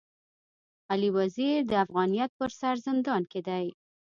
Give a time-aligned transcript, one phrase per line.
[0.91, 3.65] علي وزير د افغانيت پر سر زندان کي دی.